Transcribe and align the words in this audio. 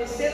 acontecer 0.00 0.29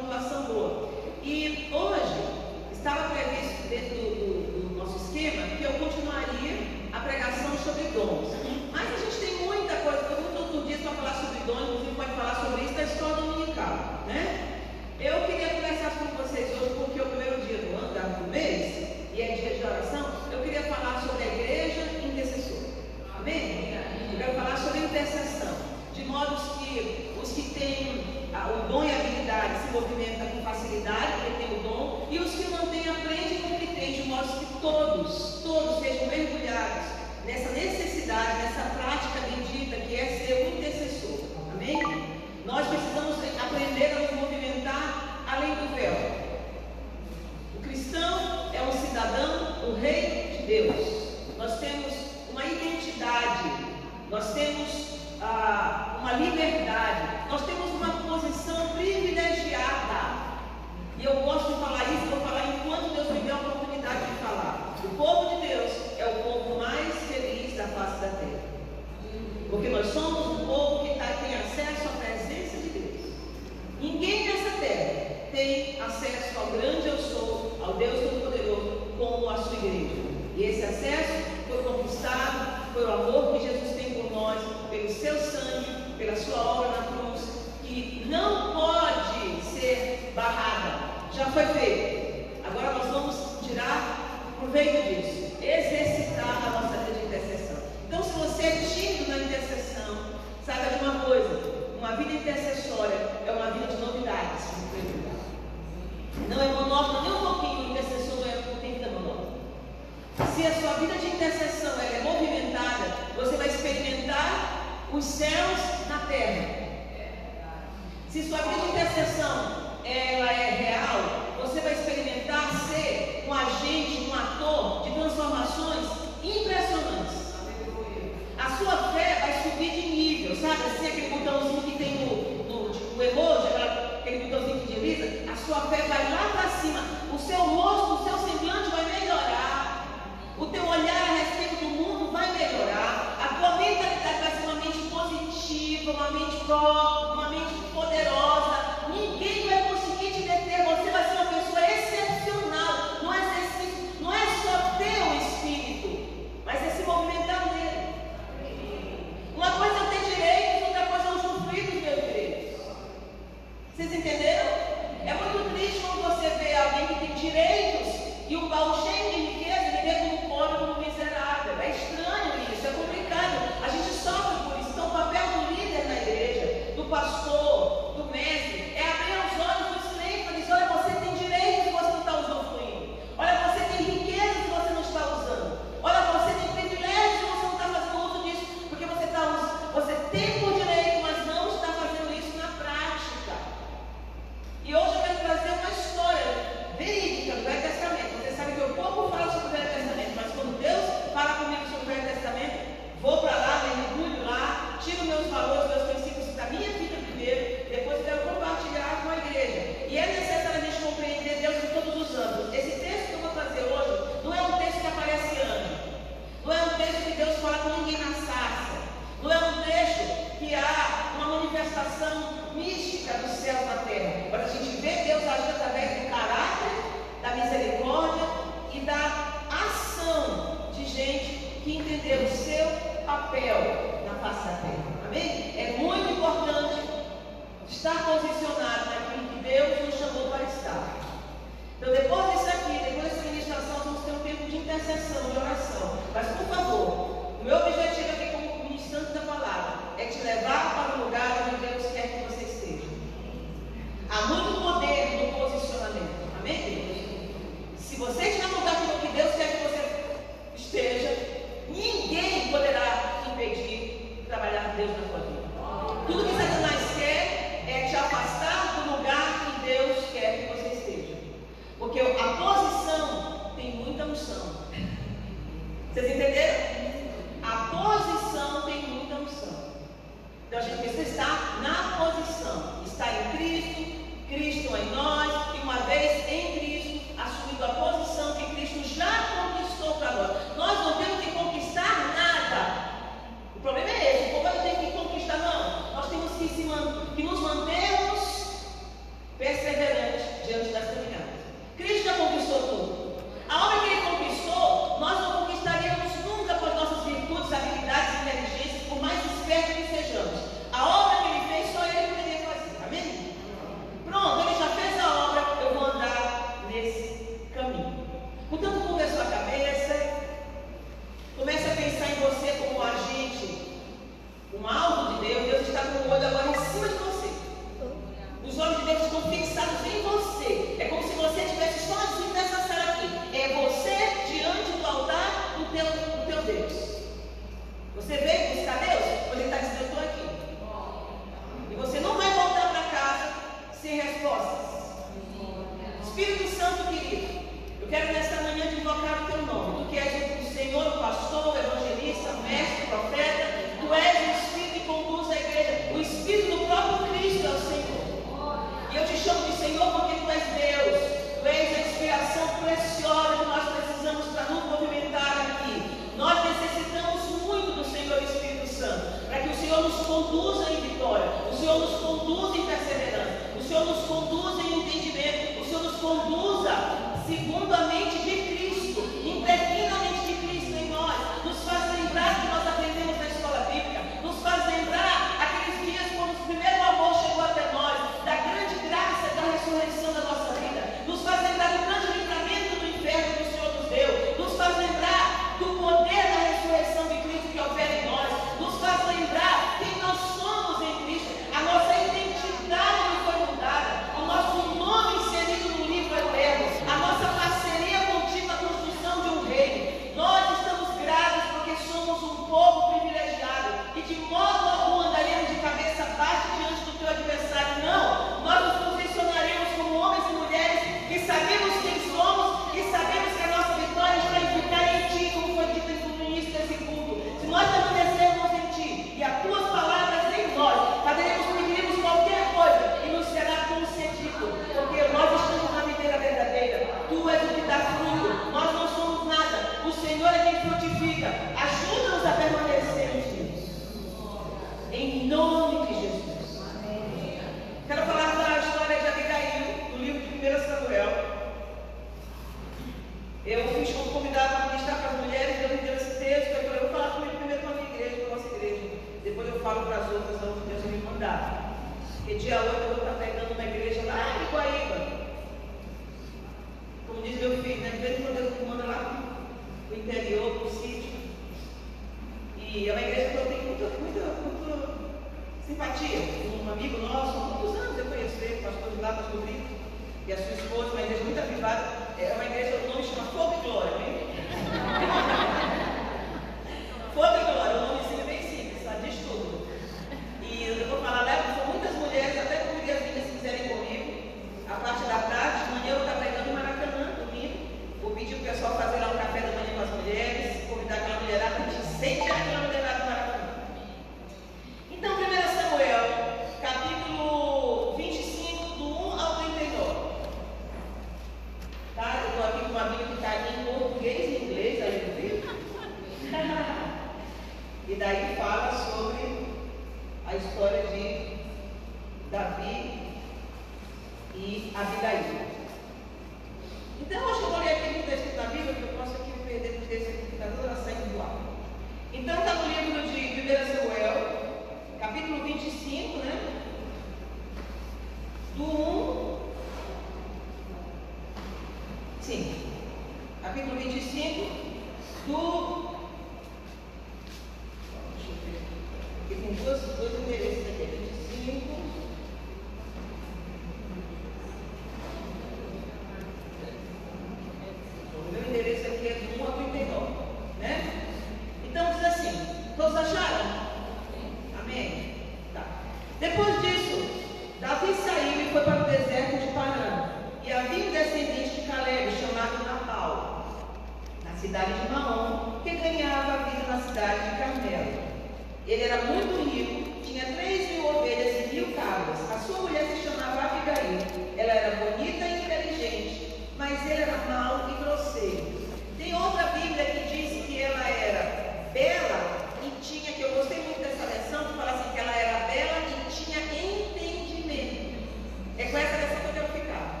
Ele 578.66 578.82
era 578.82 579.02
muito 579.04 579.50
rico, 579.50 580.00
tinha 580.02 580.24
três 580.24 580.70
mil 580.72 580.88
ovelhas 580.88 581.52
e 581.52 581.54
mil 581.54 581.74
cabras. 581.74 582.30
A 582.30 582.38
sua 582.38 582.62
mulher 582.62 582.84
se 582.86 583.02
chamava 583.02 583.42
Abigail. 583.42 583.98
Ela 584.38 584.52
era 584.52 584.76
bonita 584.76 585.24
e 585.26 585.44
inteligente, 585.44 586.34
mas 586.56 586.80
ele 586.90 587.02
era 587.02 587.18
mau 587.28 587.68
e 587.68 587.84
grosseiro. 587.84 588.64
Tem 588.96 589.14
outra 589.14 589.48
Bíblia 589.48 589.84
que 589.84 590.16
diz 590.16 590.46
que 590.46 590.62
ela 590.62 590.88
era 590.88 591.68
bela 591.74 592.48
e 592.62 592.70
tinha, 592.82 593.12
que 593.12 593.20
eu 593.20 593.34
gostei 593.34 593.58
muito 593.58 593.80
dessa 593.80 594.06
versão, 594.06 594.46
que 594.46 594.54
fala 594.54 594.70
assim, 594.70 594.92
que 594.92 594.98
ela 594.98 595.14
era 595.14 595.46
bela 595.46 595.78
e 595.86 596.10
tinha 596.10 596.38
entendimento. 596.38 598.08
É 598.56 598.64
com 598.64 598.78
essa 598.78 598.96
versão 598.96 599.18
que 599.20 599.26
eu 599.26 599.32
quero 599.34 599.52
ficar. 599.52 600.00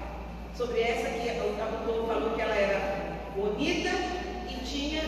Sobre 0.56 0.80
essa 0.80 1.10
que 1.10 1.28
o 1.28 1.62
autor 1.62 2.06
falou 2.06 2.30
que 2.34 2.40
ela 2.40 2.54
era 2.54 3.20
bonita 3.36 3.90
e 4.48 4.64
tinha 4.64 5.02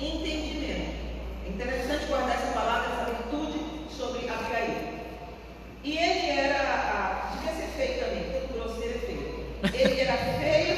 entendimento. 0.00 1.04
É 1.46 1.50
interessante 1.50 2.06
guardar 2.06 2.36
essa 2.36 2.52
palavra, 2.52 2.90
essa 2.92 3.04
virtude 3.12 3.60
sobre 3.90 4.28
Abigail. 4.28 4.94
E 5.84 5.98
ele 5.98 6.40
era, 6.40 7.28
devia 7.32 7.52
ser 7.52 7.68
feio 7.76 8.00
também, 8.00 8.24
todo 8.32 8.54
grosseiro 8.54 8.94
é 8.94 8.98
feio. 9.00 9.90
Ele 9.90 10.00
era 10.00 10.16
feio 10.16 10.76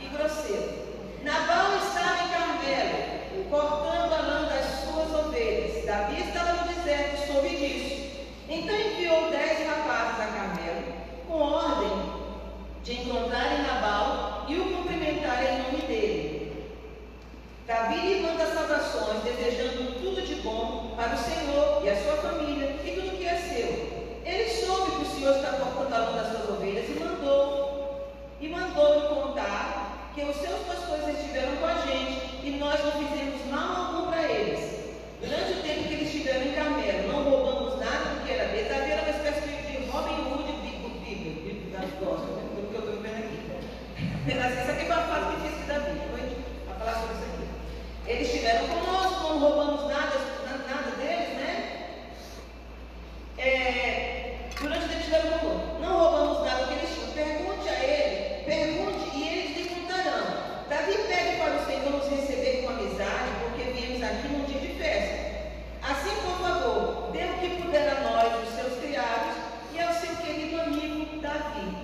e 0.00 0.06
grosseiro. 0.08 0.82
Nabal 1.22 1.76
estava 1.76 2.24
em 2.24 2.28
Carmelo, 2.30 3.44
cortando 3.50 4.14
a 4.14 4.22
lã 4.22 4.48
das 4.48 4.64
suas 4.80 5.26
ovelhas. 5.26 5.84
Davi 5.84 6.22
estava 6.22 6.62
no 6.62 6.72
deserto, 6.72 7.26
soube 7.26 7.50
disso. 7.50 8.22
Então 8.48 8.74
enviou 8.74 9.30
dez 9.30 9.66
rapazes 9.68 10.20
a 10.20 10.26
Carmelo, 10.26 10.84
com 11.28 11.34
ordem 11.34 12.12
de 12.82 12.92
encontrarem 12.94 13.62
Nabal 13.62 14.46
e 14.48 14.56
o 14.56 14.74
cumprimentarem 14.74 15.54
em 15.54 15.62
nome 15.64 15.82
dele. 15.86 16.66
Davi 17.72 18.00
lhe 18.00 18.20
manda 18.20 18.44
saudações, 18.44 19.24
desejando 19.24 19.98
tudo 19.98 20.20
de 20.20 20.34
bom 20.42 20.92
para 20.94 21.14
o 21.14 21.16
Senhor 21.16 21.80
e 21.82 21.88
a 21.88 21.96
sua 22.02 22.16
família 22.18 22.76
e 22.84 23.00
tudo 23.00 23.16
que 23.16 23.26
é 23.26 23.34
seu. 23.34 24.20
Ele 24.26 24.50
soube 24.50 24.90
que 24.90 25.02
o 25.02 25.16
Senhor 25.16 25.36
está 25.36 25.52
cortando 25.52 25.94
a 25.94 25.98
lã 25.98 26.12
das 26.12 26.32
suas 26.32 26.50
ovelhas 26.50 26.86
e 26.90 27.00
mandou, 27.00 28.12
e 28.42 28.48
mandou-lhe 28.48 29.08
contar 29.08 30.12
que 30.14 30.20
os 30.20 30.36
seus 30.36 30.60
pastores 30.66 31.18
estiveram 31.18 31.56
com 31.56 31.64
a 31.64 31.74
gente 31.86 32.44
e 32.44 32.50
nós 32.60 32.78
não 32.84 32.92
fizemos 32.92 33.46
mal 33.50 33.86
algum 33.86 34.10
para 34.10 34.22
eles. 34.30 34.92
Durante 35.22 35.52
o 35.52 35.62
tempo 35.62 35.88
que 35.88 35.94
eles 35.94 36.08
estiveram 36.08 36.42
em 36.42 36.52
Carmelo, 36.52 37.08
não 37.10 37.22
roubamos 37.24 37.80
nada 37.80 38.04
do 38.04 38.26
que 38.26 38.32
era 38.32 38.48
dele. 38.48 38.68
Davi 38.68 38.90
era 38.90 39.00
uma 39.00 39.16
espécie 39.16 39.48
de 39.48 39.90
Robin 39.90 40.20
Hood 40.28 40.52
bíblico, 40.60 40.90
gosto, 42.04 42.26
do 42.26 42.68
que 42.68 42.74
eu 42.74 42.80
estou 42.80 43.00
vendo 43.00 43.16
aqui. 43.16 43.40
Essa 44.60 44.72
aqui 44.72 44.84
foi 44.84 44.94
a 44.94 45.06
fase 45.08 45.36
que 45.36 45.48
fiz 45.48 45.66
Davi, 45.66 46.00
foi 46.10 46.36
a 46.70 46.78
falar 46.78 47.00
sobre 47.00 47.14
isso 47.14 47.24
aqui. 47.24 47.41
Eles 48.12 48.28
estiveram 48.28 48.68
conosco, 48.68 49.22
não 49.22 49.38
roubamos 49.38 49.88
nada, 49.88 50.12
nada 50.68 50.90
deles, 50.98 51.34
né? 51.34 51.88
É, 53.38 54.34
durante 54.60 54.84
o 54.84 54.88
tempo 54.88 55.00
estiveram 55.00 55.38
conosco. 55.38 55.80
Não 55.80 55.98
roubamos 55.98 56.46
nada 56.46 56.66
que 56.66 56.74
eles 56.74 56.90
tinham. 56.94 57.10
Pergunte 57.12 57.68
a 57.70 57.82
ele, 57.82 58.44
pergunte 58.44 59.16
e 59.16 59.28
eles 59.28 59.56
lhe 59.56 59.64
contarão. 59.74 60.26
Davi 60.68 60.92
pede 61.08 61.36
para 61.38 61.56
o 61.56 61.64
Senhor 61.64 61.90
nos 61.90 62.08
receber 62.10 62.62
com 62.62 62.68
amizade, 62.74 63.30
porque 63.40 63.70
viemos 63.72 64.02
aqui 64.02 64.28
num 64.28 64.44
dia 64.44 64.60
de 64.60 64.74
festa. 64.74 65.22
Assim, 65.82 66.14
por 66.20 66.36
favor, 66.46 67.10
dê 67.12 67.24
o 67.24 67.38
que 67.38 67.62
puder 67.62 67.96
a 67.96 68.00
nós, 68.02 68.46
os 68.46 68.54
seus 68.54 68.78
criados, 68.78 69.36
e 69.72 69.80
ao 69.80 69.92
seu 69.94 70.14
querido 70.16 70.60
amigo 70.60 71.18
Davi. 71.22 71.76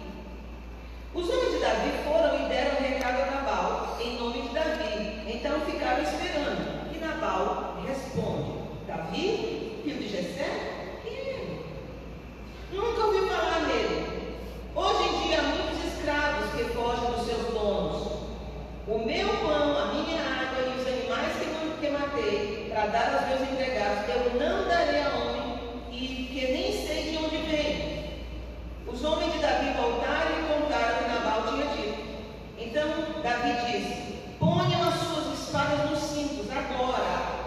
Os 1.15 1.27
homens 1.27 1.53
de 1.53 1.59
Davi 1.59 1.91
foram 2.05 2.45
e 2.45 2.49
deram 2.51 2.77
um 2.77 2.83
recado 2.83 3.23
a 3.23 3.27
Nabal, 3.31 3.97
em 3.99 4.19
nome 4.19 4.43
de 4.43 4.49
Davi. 4.51 5.23
Então 5.27 5.61
esperando. 6.03 6.95
E 6.95 6.99
Nabal 6.99 7.83
responde: 7.87 8.53
Davi, 8.87 9.81
filho 9.85 9.99
de 9.99 10.09
Jessé? 10.09 11.01
É 11.05 11.09
ele? 11.09 11.67
Nunca 12.73 13.07
ouvi 13.07 13.29
falar 13.29 13.61
nele. 13.67 14.37
Hoje 14.75 15.09
em 15.09 15.29
dia 15.29 15.41
há 15.41 15.43
muitos 15.43 15.93
escravos 15.93 16.51
que 16.53 16.65
fogem 16.73 17.11
dos 17.11 17.27
seus 17.27 17.53
donos. 17.53 18.19
O 18.87 18.99
meu 19.05 19.29
pão, 19.29 19.77
a 19.77 19.87
minha 19.93 20.23
água 20.23 20.65
e 20.65 20.81
os 20.81 20.87
animais 20.87 21.33
que, 21.37 21.81
que 21.81 21.91
matei 21.93 22.69
para 22.71 22.87
dar 22.87 23.15
aos 23.15 23.29
meus 23.29 23.53
empregados, 23.53 24.09
eu 24.09 24.41
não 24.41 24.69
darei 24.69 25.03
a 25.03 25.09
homem 25.09 25.59
e 25.91 26.29
que 26.33 26.53
nem 26.53 26.87
sei 26.87 27.11
de 27.11 27.17
onde 27.19 27.37
vem. 27.39 27.99
Os 28.87 29.05
homens 29.05 29.33
de 29.33 29.41
Davi 29.41 29.75
voltaram 29.77 30.31
e 30.31 30.47
contaram 30.47 30.95
o 30.95 31.05
que 31.05 31.09
Nabal 31.11 31.43
tinha 31.49 31.67
dito. 31.77 31.99
Então 32.59 32.89
Davi 33.23 33.53
disse: 33.67 34.19
Ponham 34.39 34.89
as 34.89 34.95
suas 34.95 35.39
espadas 35.39 35.91
nos 35.91 35.99
cintos 35.99 36.47
agora. 36.51 37.39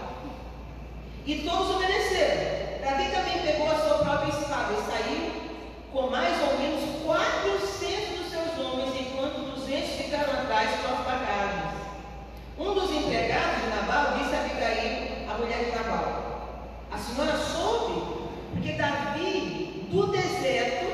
E 1.25 1.35
todos 1.47 1.75
obedeceram. 1.75 2.81
Davi 2.81 3.11
também 3.11 3.41
pegou 3.43 3.69
a 3.69 3.75
sua 3.75 3.97
própria 3.99 4.29
espada 4.29 4.73
e 4.73 4.91
saiu 4.91 5.31
com 5.93 6.09
mais 6.09 6.35
ou 6.41 6.57
menos 6.57 7.03
400 7.05 8.19
dos 8.19 8.31
seus 8.31 8.65
homens, 8.65 8.95
enquanto 8.99 9.55
200 9.55 9.89
ficaram 9.91 10.33
atrás 10.33 10.81
bagagens. 11.05 11.73
Um 12.57 12.73
dos 12.73 12.91
empregados 12.91 13.61
de 13.61 13.69
Nabal 13.69 14.17
disse 14.17 14.35
a 14.35 14.41
Abigail, 14.41 15.29
a 15.29 15.37
mulher 15.37 15.65
de 15.65 15.71
Nabal: 15.71 16.47
A 16.91 16.97
senhora 16.97 17.37
soube? 17.37 18.21
Porque 18.51 18.73
Davi, 18.73 19.87
do 19.91 20.07
deserto, 20.07 20.85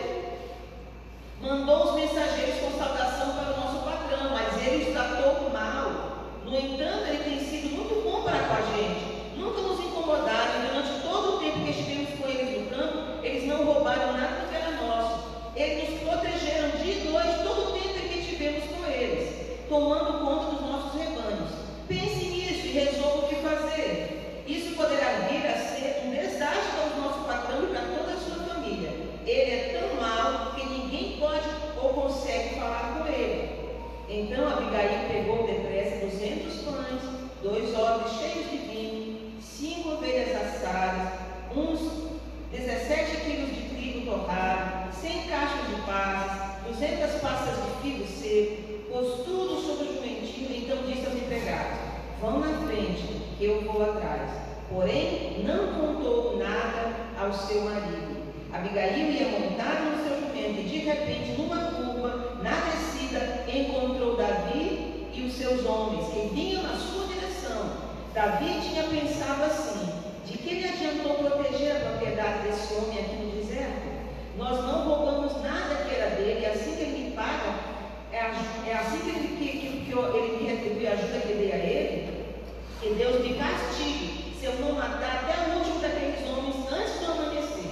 mandou 1.42 1.86
os 1.86 1.96
mensageiros 1.96 2.60
com 2.60 2.78
saudação 2.78 3.34
para 3.34 3.54
o 3.54 3.60
nosso 3.60 3.86
patrão, 3.86 4.32
mas 4.32 4.66
ele 4.66 4.86
os 4.86 4.94
tratou 4.94 5.50
mal. 5.52 6.28
No 6.46 6.58
entanto, 6.58 7.08
ele 7.08 7.24
tem 7.24 7.40
sido 7.40 7.76
muito 7.76 8.04
bom 8.04 8.24
para 8.24 8.40
com 8.40 8.54
a 8.54 8.76
gente. 8.76 9.36
Nunca 9.38 9.62
nos 9.62 9.80
incomodaram 9.80 10.64
e 10.64 10.68
durante 10.68 11.02
todo 11.02 11.36
o 11.36 11.40
tempo 11.40 11.64
que 11.66 11.72
estivemos 11.72 12.10
com 12.20 12.28
eles 12.28 12.62
no 12.62 12.70
campo, 12.70 13.26
eles 13.26 13.48
não 13.48 13.66
roubaram 13.66 14.14
nada 14.14 14.42
do 14.42 14.50
que 14.50 14.56
era 14.56 14.72
nosso. 14.72 15.28
Eles 15.56 15.90
nos 15.90 16.00
protegeram 16.02 16.70
dia 16.82 16.94
e 16.94 17.10
noite 17.10 17.44
todo 17.44 17.70
o 17.70 17.72
tempo 17.74 17.98
em 17.98 18.08
que 18.08 18.20
estivemos 18.20 18.64
com 18.66 18.90
eles, 18.90 19.68
tomando 19.68 20.26
conta 20.26 20.52
dos 20.52 20.62
nossos 20.62 21.00
rebanhos. 21.00 21.52
Pense 21.88 22.26
nisso 22.26 22.68
e 22.68 22.72
resolva 22.72 23.26
o 23.26 23.28
que 23.28 23.36
fazer. 23.36 24.44
Isso 24.48 24.76
poderá 24.76 25.28
vir 25.28 25.46
a 25.46 25.58
ser 25.58 26.04
um 26.06 26.12
desastre 26.12 26.72
para 26.72 26.98
o 26.98 27.02
nosso 27.02 27.20
patrão 27.26 27.64
e 27.64 27.68
para 27.68 27.82
toda 27.82 28.14
a 28.14 28.18
sua 28.18 28.44
família. 28.46 28.92
Ele 29.26 29.52
é 29.52 29.80
tão 29.80 30.02
mau 30.02 30.54
que 30.56 30.66
ninguém 30.66 31.18
pode 31.20 31.48
ou 31.82 31.90
consegue 31.90 32.56
falar 32.56 32.98
com 32.98 33.08
ele. 33.08 33.50
Então 34.10 34.48
Abigail 34.48 35.10
pegou 35.10 35.46
depressa 35.46 36.06
duzentos 36.06 36.62
pães, 36.64 37.02
dois 37.44 37.76
ovos 37.78 38.12
cheios 38.20 38.50
de 38.50 38.58
vinho, 38.58 39.32
cinco 39.42 39.92
ovelhas 39.92 40.36
assadas, 40.36 41.20
uns 41.56 41.80
17 42.52 43.18
quilos 43.22 43.50
de 43.50 43.62
trigo 43.76 44.12
torrado, 44.12 44.94
cem 44.94 45.28
caixas 45.28 45.68
de 45.68 45.82
passas, 45.84 46.64
duzentas 46.66 47.22
passas 47.22 47.56
de 47.56 47.82
figo 47.82 48.08
seco, 48.08 48.92
pôs 48.92 49.26
tudo 49.26 49.62
sobre 49.62 49.90
o 49.90 49.94
jumentinho, 49.96 50.56
então 50.56 50.78
disse 50.84 51.06
aos 51.06 51.16
empregados, 51.16 51.78
vão 52.20 52.40
na 52.40 52.68
frente, 52.68 53.22
que 53.38 53.46
eu 53.46 53.62
vou 53.62 53.84
atrás. 53.84 54.32
Porém, 54.70 55.44
não 55.46 55.74
contou 55.74 56.38
nada 56.38 56.92
ao 57.20 57.32
seu 57.32 57.62
marido. 57.62 58.18
Abigail 58.52 59.12
ia 59.12 59.40
montar 59.40 59.82
no 59.82 60.04
seu 60.04 60.20
jumento 60.20 60.60
e 60.60 60.64
de 60.64 60.78
repente, 60.80 61.32
numa 61.38 61.72
curva, 61.72 62.40
na 62.42 62.52
descida, 62.72 63.46
encontrou 63.48 64.18
Davi 64.18 65.08
e 65.14 65.22
os 65.26 65.34
seus 65.34 65.66
homens 65.66 66.08
que 66.14 66.34
vinham 66.34 66.64
na 66.64 66.76
sua 66.76 67.07
Davi 68.18 68.60
tinha 68.62 68.84
pensado 68.84 69.44
assim: 69.44 69.90
de 70.26 70.40
que 70.40 70.56
lhe 70.56 70.68
adiantou 70.68 71.16
proteger 71.16 71.78
a 71.78 71.80
propriedade 71.82 72.48
desse 72.48 72.74
homem 72.74 72.98
aqui 72.98 73.16
no 73.16 73.32
deserto? 73.32 73.88
Nós 74.36 74.58
não 74.64 74.90
roubamos 74.90 75.42
nada 75.44 75.76
que 75.86 75.96
era 75.96 76.16
dele, 76.16 76.42
e 76.42 76.46
assim 76.48 76.76
que 76.76 76.82
ele 76.82 77.10
me 77.10 77.12
paga, 77.12 77.54
é, 78.12 78.18
é, 78.18 78.74
assim 78.74 79.00
que 79.02 79.10
ele, 79.10 79.38
que, 79.38 79.58
que, 79.60 79.86
que 79.86 80.18
ele 80.18 80.38
me 80.38 80.50
retribui 80.50 80.88
a 80.88 80.94
ajuda 80.94 81.20
que 81.20 81.34
dei 81.34 81.52
a 81.52 81.58
ele, 81.58 82.26
que 82.82 82.96
Deus 82.96 83.22
me 83.22 83.36
castigue 83.36 84.34
se 84.40 84.46
eu 84.46 84.56
não 84.62 84.74
matar 84.74 85.24
até 85.24 85.52
o 85.52 85.58
último 85.60 85.80
daqueles 85.80 86.28
homens 86.28 86.56
antes 86.72 87.00
do 87.00 87.12
amanhecer. 87.12 87.72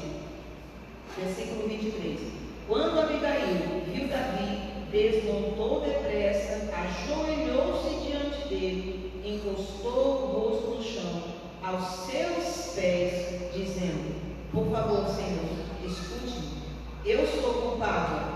Versículo 1.18 1.68
23. 1.68 2.20
Quando 2.68 3.00
Abigail 3.00 3.82
viu 3.88 4.08
Davi, 4.08 4.60
desmontou 4.92 5.82
depressa, 5.82 6.70
ajoelhou-se 6.72 8.08
diante 8.08 8.48
dele 8.48 9.05
encostou 9.26 9.92
o 9.92 10.50
rosto 10.50 10.76
no 10.76 10.84
chão, 10.84 11.24
aos 11.64 11.84
seus 12.06 12.76
pés, 12.76 13.52
dizendo: 13.54 14.16
Por 14.52 14.70
favor, 14.72 15.08
Senhor, 15.08 15.50
escute-me. 15.84 16.62
Eu 17.04 17.26
sou 17.28 17.54
culpado. 17.54 18.36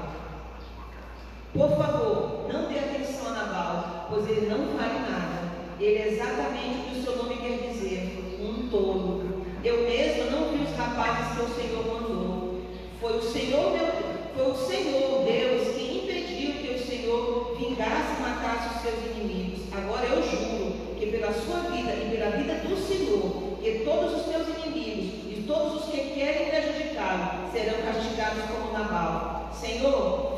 Por 1.54 1.70
favor, 1.70 2.48
não 2.52 2.68
dê 2.68 2.80
atenção 2.80 3.28
a 3.28 3.32
Nabal, 3.32 4.08
pois 4.10 4.28
ele 4.30 4.48
não 4.48 4.78
vale 4.78 5.00
nada. 5.00 5.50
Ele 5.80 5.98
é 5.98 6.08
exatamente 6.10 6.80
o 6.80 6.84
que 6.84 7.00
o 7.00 7.04
seu 7.04 7.16
nome 7.18 7.38
quer 7.38 7.70
dizer: 7.70 8.40
um 8.42 8.70
tolo. 8.70 9.46
Eu 9.64 9.84
mesmo 9.84 10.32
não 10.32 10.50
vi 10.50 10.64
os 10.64 10.76
rapazes 10.76 11.36
que 11.36 11.44
o 11.44 11.56
Senhor 11.56 11.86
mandou. 11.86 12.62
Foi 13.00 13.18
o 13.18 13.22
Senhor, 13.22 13.72
meu, 13.72 13.88
foi 14.36 14.52
o 14.52 14.56
Senhor 14.56 15.26
Deus 15.26 15.76
que 15.76 15.98
impediu 15.98 16.54
que 16.54 16.74
o 16.76 16.80
Senhor 16.80 17.56
vingasse 17.58 18.18
e 18.18 18.22
matasse 18.22 18.76
os 18.76 18.82
seus 18.82 19.16
inimigos. 19.16 19.62
Agora 19.74 20.06
eu 20.06 20.24
juro 20.24 20.49
pela 21.30 21.34
sua 21.34 21.70
vida 21.70 21.92
e 21.94 22.10
pela 22.10 22.32
vida 22.32 22.56
do 22.56 22.76
Senhor, 22.76 23.60
que 23.62 23.84
todos 23.86 24.16
os 24.16 24.26
teus 24.26 24.48
inimigos 24.48 25.30
e 25.30 25.44
todos 25.48 25.84
os 25.84 25.90
que 25.92 26.16
querem 26.16 26.50
prejudicá-lo 26.50 27.52
serão 27.52 27.82
castigados 27.84 28.44
como 28.46 28.74
Nabal. 28.74 29.50
Senhor, 29.54 30.29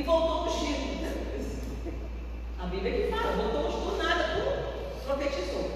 e 0.00 0.02
voltou 0.02 0.46
ungido. 0.46 0.90
A 2.58 2.66
Bíblia 2.66 2.92
que 2.92 3.10
fala, 3.10 3.32
voltou 3.32 3.68
ungido 3.68 3.90
do 3.90 4.02
nada, 4.02 4.24
profetizou. 5.04 5.70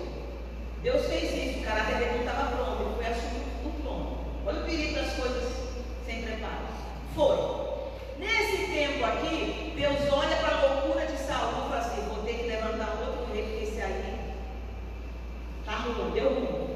Deus 0.83 1.07
fez 1.07 1.25
isso, 1.33 1.61
o 1.61 1.65
caráter 1.65 1.99
dele 1.99 2.13
não 2.13 2.21
estava 2.21 2.57
pronto, 2.57 2.83
ele 2.83 2.95
foi 2.97 3.07
assumido 3.07 3.45
do 3.63 3.83
trono. 3.83 4.19
Olha 4.47 4.61
o 4.61 4.65
perigo 4.65 4.95
das 4.95 5.13
coisas 5.15 5.53
sem 6.07 6.23
preparo. 6.23 6.65
Foi. 7.15 7.65
Nesse 8.19 8.73
tempo 8.73 9.05
aqui, 9.05 9.75
Deus 9.77 10.13
olha 10.13 10.37
para 10.37 10.57
a 10.57 10.75
loucura 10.75 11.07
de 11.07 11.19
Saul 11.19 11.51
e 11.51 11.69
fala 11.69 11.79
assim: 11.79 12.09
vou 12.09 12.25
ter 12.25 12.35
que 12.35 12.47
levantar 12.47 12.97
outro 13.01 13.33
rei, 13.33 13.43
porque 13.43 13.65
esse 13.65 13.83
aí 13.83 14.35
tá 15.67 15.77
ruim, 15.77 16.11
deu 16.13 16.29
ruim. 16.31 16.74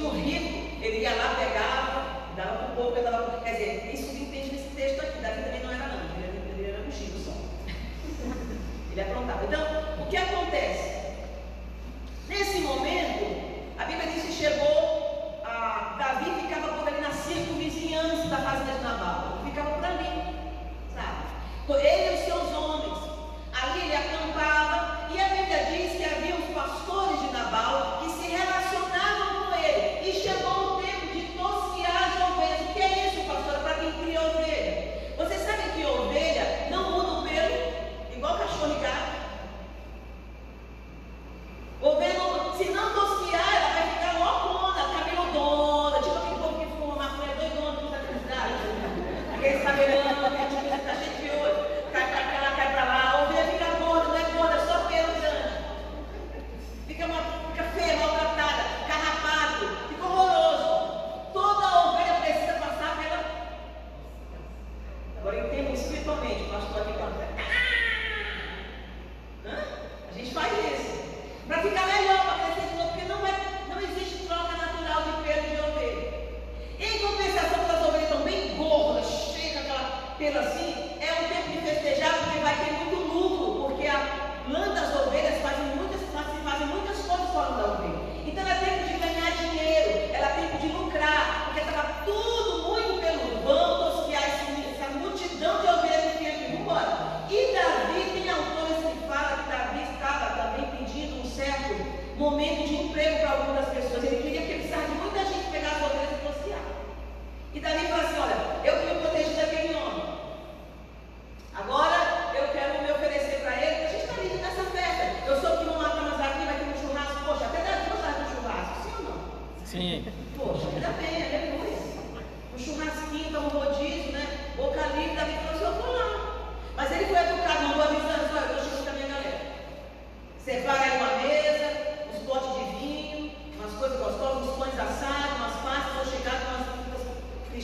tinha 0.00 0.08
o 0.08 0.14
rico, 0.14 0.82
ele 0.82 0.98
ia 1.00 1.14
lá, 1.14 1.34
pegava, 1.38 2.34
dava 2.34 2.56
para 2.56 2.72
o 2.72 2.76
povo, 2.76 2.96
ele 2.96 3.10
dava 3.10 3.30
para 3.30 3.40
Quer 3.40 3.52
dizer, 3.52 3.90
isso 3.92 4.16
entende 4.16 4.52
nesse 4.52 4.68
texto 4.74 5.00
aqui. 5.00 5.20
Davi 5.20 5.42
também 5.42 5.62
não 5.62 5.72
era 5.72 5.88
não, 5.88 6.00
ele, 6.16 6.52
ele 6.52 6.70
era 6.70 6.80
um 6.80 6.90
giro 6.90 7.18
só. 7.18 7.32
ele 8.90 9.00
aprontava. 9.00 9.44
Então, 9.44 9.60
o 10.02 10.06
que 10.06 10.16
acontece? 10.16 11.00
Nesse 12.28 12.60
momento, 12.60 13.74
a 13.78 13.84
Bíblia 13.84 14.10
diz 14.12 14.24
que 14.24 14.32
chegou, 14.32 15.42
a, 15.44 15.96
Davi 15.98 16.40
ficava 16.40 16.78
por 16.78 16.88
ali 16.88 17.00
na 17.00 17.12
circunvizinhança 17.12 18.28
da 18.28 18.38
fazenda 18.38 18.78
de 18.78 18.84
Nabal. 18.84 19.29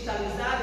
digitalizar 0.07 0.56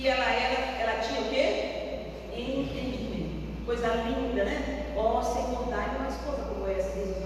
E 0.00 0.08
ela 0.08 0.24
era, 0.24 0.80
ela 0.80 1.02
tinha 1.02 1.20
o 1.20 1.28
quê? 1.28 2.06
Entendimento. 2.34 3.66
Coisa 3.66 3.86
linda, 3.96 4.44
né? 4.46 4.94
Ó 4.96 5.18
oh, 5.18 5.22
Senhor, 5.22 5.68
dá-lhe 5.68 5.98
uma 5.98 6.08
esposa 6.08 6.42
como 6.48 6.66
essa, 6.66 6.96
Deus 6.96 7.18
os. 7.18 7.20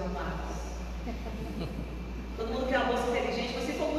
Todo 2.35 2.53
mundo 2.53 2.67
quer 2.67 2.75
é 2.75 2.79
uma 2.79 2.91
moça 2.91 3.07
inteligente, 3.11 3.53
você 3.53 3.71
for 3.71 3.95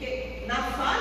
Porque 0.00 0.46
na 0.46 0.56
fala, 0.56 0.99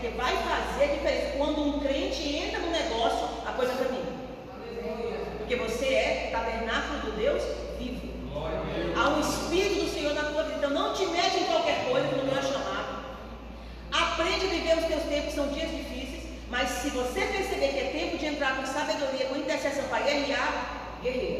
Porque 0.00 0.16
vai 0.16 0.34
fazer 0.34 0.84
a 0.84 0.94
diferença. 0.94 1.36
Quando 1.36 1.62
um 1.62 1.78
crente 1.78 2.34
entra 2.34 2.58
no 2.60 2.70
negócio, 2.70 3.28
a 3.46 3.52
coisa 3.52 3.74
caminha. 3.74 4.02
Porque 5.36 5.56
você 5.56 5.86
é 5.92 6.30
tabernáculo 6.32 7.00
do 7.00 7.12
Deus 7.18 7.42
vivo. 7.78 8.08
Há 8.96 9.08
um 9.10 9.20
Espírito 9.20 9.84
do 9.84 9.92
Senhor 9.92 10.14
na 10.14 10.22
tua 10.22 10.44
vida. 10.44 10.56
Então 10.56 10.70
não 10.70 10.94
te 10.94 11.04
mete 11.04 11.40
em 11.40 11.44
qualquer 11.44 11.86
coisa 11.86 12.08
que 12.08 12.14
não 12.14 12.38
é 12.38 12.40
chamado. 12.40 13.04
Aprende 13.92 14.46
a 14.46 14.48
viver 14.48 14.78
os 14.78 14.84
teus 14.86 15.02
tempos, 15.02 15.34
são 15.34 15.48
dias 15.48 15.70
difíceis. 15.70 16.22
Mas 16.48 16.70
se 16.70 16.88
você 16.88 17.20
perceber 17.20 17.68
que 17.68 17.78
é 17.78 17.90
tempo 17.92 18.16
de 18.16 18.24
entrar 18.24 18.56
com 18.56 18.64
sabedoria, 18.64 19.26
com 19.26 19.36
intercessão 19.36 19.84
para 19.90 20.02
guerrear, 20.02 20.96
guerreiro 21.02 21.39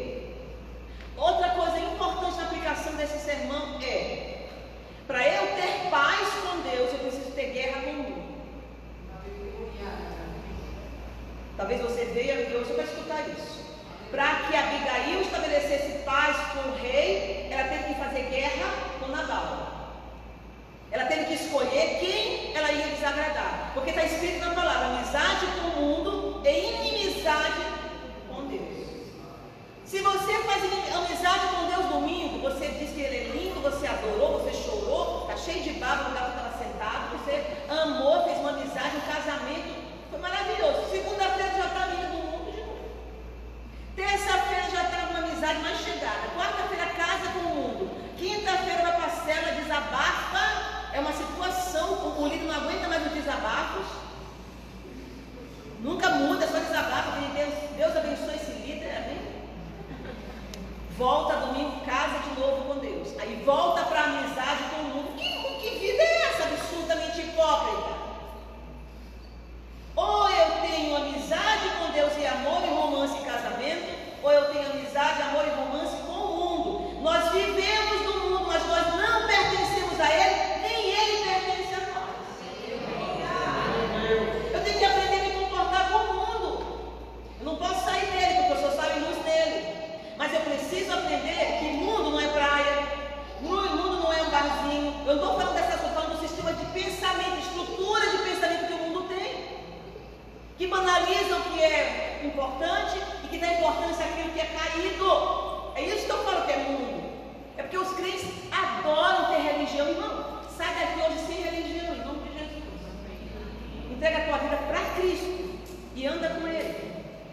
Cristo 115.01 115.59
e 115.95 116.05
anda 116.05 116.29
com 116.29 116.47
Ele. 116.47 116.91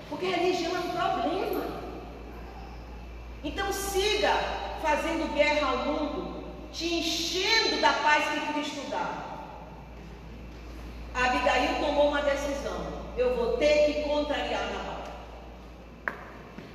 Porque 0.09 0.27
religião 0.27 0.75
é 0.75 0.79
um 0.79 0.91
problema. 0.91 1.65
Então 3.45 3.73
siga 3.73 4.33
fazendo 4.83 5.33
guerra 5.35 5.71
ao 5.71 5.79
mundo, 5.87 6.45
te 6.73 6.95
enchendo 6.95 7.81
da 7.81 7.93
paz 7.93 8.25
que 8.25 8.53
Cristo 8.53 8.91
dá. 8.91 9.29
Abigail 11.15 11.81
tomou 11.81 12.09
uma 12.09 12.23
decisão. 12.23 12.99
Eu 13.17 13.37
vou 13.37 13.57
ter 13.57 13.87
que 13.87 14.03
contrariar 14.09 14.63
Nabal. 14.73 15.05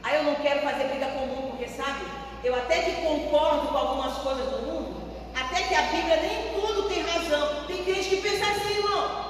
Aí 0.03 0.15
eu 0.17 0.23
não 0.23 0.35
quero 0.35 0.61
fazer 0.61 0.85
briga 0.85 1.07
com 1.07 1.23
o 1.23 1.27
mundo, 1.27 1.51
porque 1.51 1.67
sabe, 1.69 2.05
eu 2.43 2.53
até 2.53 2.79
que 2.79 3.01
concordo 3.01 3.69
com 3.69 3.77
algumas 3.77 4.17
coisas 4.17 4.45
do 4.49 4.61
mundo, 4.63 5.01
até 5.33 5.63
que 5.63 5.73
a 5.73 5.83
Bíblia 5.83 6.17
nem 6.17 6.61
tudo 6.61 6.89
tem 6.89 7.03
razão. 7.03 7.65
Tem 7.65 7.85
gente 7.85 8.09
que 8.09 8.17
pensa 8.17 8.45
assim, 8.51 8.77
irmão. 8.77 9.22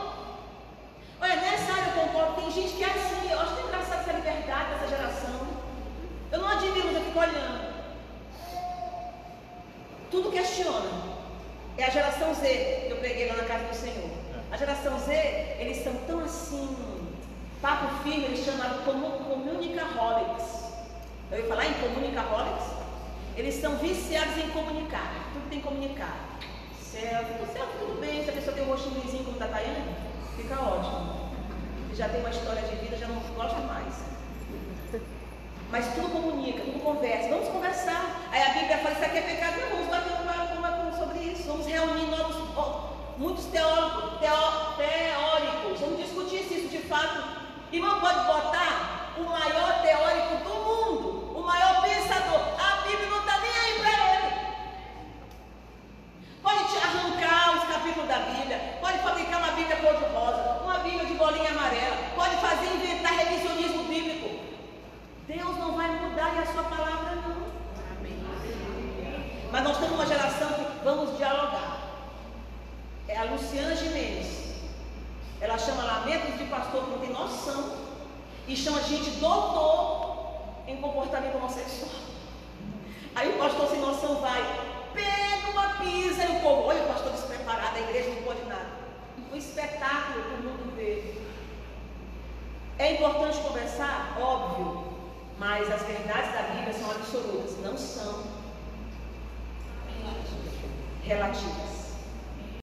Tem 2.13 2.51
gente 2.51 2.73
que 2.75 2.83
é 2.83 2.87
assim, 2.87 3.31
eu 3.31 3.39
acho 3.39 3.57
é 3.57 3.61
engraçado 3.63 4.01
essa 4.01 4.11
liberdade 4.11 4.69
dessa 4.69 4.87
geração. 4.87 5.47
Eu 6.31 6.39
não 6.39 6.47
admiro, 6.47 6.89
eu 6.89 7.05
fico 7.05 7.19
olhando. 7.19 7.73
Tudo 10.11 10.31
questiona. 10.31 10.91
É 11.75 11.85
a 11.85 11.89
geração 11.89 12.31
Z 12.35 12.83
que 12.85 12.91
eu 12.91 12.97
preguei 12.97 13.29
lá 13.29 13.37
na 13.37 13.45
casa 13.45 13.63
do 13.63 13.75
Senhor. 13.75 14.11
A 14.51 14.57
geração 14.57 14.99
Z, 14.99 15.11
eles 15.57 15.83
são 15.83 15.93
tão 16.05 16.19
assim, 16.19 16.77
papo 17.59 18.03
firme, 18.03 18.25
eles 18.25 18.45
chamaram 18.45 18.83
comunicaholics. 18.83 20.65
Eu 21.31 21.39
ia 21.39 21.47
falar 21.47 21.65
em 21.65 21.73
comunicaholics? 21.73 22.65
Eles 23.35 23.55
são 23.55 23.77
viciados 23.77 24.37
em 24.37 24.49
comunicar. 24.49 25.31
Tudo 25.33 25.49
tem 25.49 25.59
que 25.59 25.67
comunicar. 25.67 26.15
Selfie, 26.79 27.51
selfie 27.51 27.77
tudo 27.79 27.99
bem, 27.99 28.23
se 28.23 28.29
a 28.29 28.33
pessoa 28.33 28.55
tem 28.55 28.65
um 28.65 28.69
rostinho 28.69 29.01
lisinho 29.01 29.23
como 29.23 29.39
da 29.39 29.47
Tayane, 29.47 29.95
fica 30.37 30.61
ótimo. 30.61 31.22
Já 31.95 32.09
tem 32.09 32.21
uma 32.21 32.29
história 32.31 32.61
de 32.63 32.75
vida, 32.77 32.97
já 32.97 33.07
não 33.07 33.19
gosta 33.35 33.59
mais. 33.59 33.93
Mas 35.69 35.93
tudo 35.93 36.09
comunica, 36.09 36.63
tudo 36.63 36.79
conversa. 36.79 37.29
Vamos 37.29 37.49
conversar. 37.49 38.19
Aí 38.31 38.41
a 38.41 38.49
Bíblia 38.49 38.79
fala: 38.79 38.95
Isso 38.95 39.05
aqui 39.05 39.17
é 39.19 39.21
pecado. 39.21 39.61
Não, 39.61 39.69
vamos 39.69 39.87
bater 39.87 40.85
um 40.87 40.97
sobre 40.97 41.19
isso. 41.19 41.43
Vamos 41.43 41.67
reunir 41.67 42.07
novos, 42.07 42.35
muitos 43.17 43.45
teóricos, 43.45 44.19
teó, 44.19 44.73
teóricos. 44.75 45.79
Vamos 45.81 45.97
discutir 45.97 46.43
se 46.45 46.55
isso 46.55 46.69
de 46.69 46.79
fato. 46.79 47.23
Irmão, 47.71 47.99
pode 47.99 48.25
botar 48.25 49.13
o 49.17 49.23
maior 49.25 49.81
teórico 49.83 50.43
do 50.43 50.53
mundo, 50.65 51.37
o 51.37 51.43
maior 51.43 51.81
pensador. 51.83 52.41
A 52.59 52.87
Bíblia 52.87 53.09
não 53.09 53.19
está 53.19 53.39
nem 53.39 53.51
aí 53.51 53.79
para 53.79 54.15
ele. 54.15 54.33
Pode 56.41 56.63
te 56.65 56.77
arrancar 56.77 57.22
os 57.83 57.89
capítulos 57.89 58.07
da 58.07 58.19
Bíblia, 58.19 58.77
pode 58.79 58.99
fabricar 58.99 59.39
uma 59.39 59.51
Bíblia 59.51 59.75
cor-de-rosa, 59.75 60.61
uma 60.63 60.79
Bíblia 60.79 61.05
de 61.05 61.13
bolinha 61.15 61.49
amarela, 61.49 61.97
pode 62.15 62.35
fazer 62.37 62.67
inventar 62.75 63.13
revisionismo 63.13 63.83
bíblico. 63.83 64.39
Deus 65.27 65.57
não 65.57 65.75
vai 65.75 65.89
mudar 65.99 66.33
e 66.35 66.39
a 66.39 66.45
sua 66.45 66.63
palavra 66.63 67.15
não. 67.15 67.43
Mas 69.51 69.63
nós 69.63 69.77
temos 69.77 69.93
uma 69.93 70.05
geração 70.05 70.47
que 70.53 70.83
vamos 70.83 71.17
dialogar. 71.17 71.79
É 73.07 73.17
a 73.17 73.23
Luciana 73.25 73.75
Jimenez. 73.75 74.63
Ela 75.41 75.57
chama 75.57 75.83
lamentos 75.83 76.37
de 76.37 76.45
pastor 76.45 76.85
que 76.85 76.89
não 76.89 76.99
tem 76.99 77.09
noção. 77.09 77.83
E 78.47 78.55
chama 78.55 78.79
a 78.79 78.83
gente 78.83 79.11
doutor 79.19 80.63
em 80.67 80.77
comportamento 80.77 81.35
homossexual. 81.35 81.91
Aí 83.13 83.29
o 83.29 83.37
pastor 83.37 83.69
sem 83.69 83.79
noção 83.79 84.15
vai, 84.15 84.41
pega 84.93 85.51
uma 85.51 85.69
pisa 85.75 86.23
e 86.23 86.37
o 86.37 86.39
povo, 86.41 86.67
olha 86.67 86.83
o 86.83 86.87
pastor 86.87 87.11
despreparado, 87.11 87.77
a 87.77 87.81
igreja 87.81 88.09
não 88.09 88.23
pode 88.23 88.43
nada. 88.45 88.67
Um 89.31 89.35
espetáculo 89.35 90.23
para 90.23 90.35
o 90.35 90.43
mundo 90.43 90.75
ver. 90.75 91.21
É 92.79 92.93
importante 92.93 93.39
conversar? 93.39 94.17
Óbvio. 94.19 94.93
Mas 95.37 95.71
as 95.71 95.81
verdades 95.83 96.31
da 96.31 96.43
Bíblia 96.53 96.73
são 96.73 96.91
absolutas, 96.91 97.57
não 97.63 97.77
são 97.77 98.23
relativas. 101.03 101.82